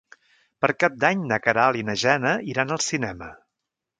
Per 0.63 0.69
Cap 0.83 0.95
d'Any 1.03 1.19
na 1.33 1.37
Queralt 1.43 1.79
i 1.81 1.85
na 1.89 1.97
Jana 2.05 2.33
iran 2.53 2.75
al 2.79 2.83
cinema. 2.87 3.31